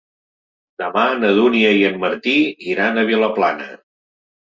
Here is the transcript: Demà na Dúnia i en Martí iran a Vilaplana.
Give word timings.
Demà 0.83 1.03
na 1.19 1.31
Dúnia 1.41 1.75
i 1.81 1.85
en 1.91 2.01
Martí 2.07 2.37
iran 2.75 2.99
a 2.99 3.07
Vilaplana. 3.15 3.73